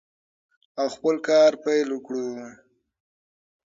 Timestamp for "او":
0.79-0.85